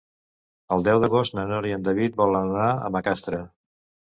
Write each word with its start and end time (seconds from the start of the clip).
El 0.75 0.85
deu 0.87 1.01
d'agost 1.03 1.35
na 1.39 1.45
Nora 1.51 1.71
i 1.73 1.75
en 1.75 1.85
David 1.89 2.17
volen 2.23 2.51
anar 2.57 2.73
a 2.73 2.91
Macastre. 2.97 3.43